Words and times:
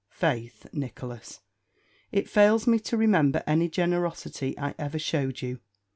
"Faith, 0.15 0.65
Nicholas, 0.73 1.41
it 2.11 2.27
fails 2.27 2.65
me 2.65 2.79
to 2.79 2.97
remember 2.97 3.43
any 3.45 3.69
generosity 3.69 4.57
I 4.57 4.73
ever 4.79 4.97
showed 4.97 5.43
you. 5.43 5.59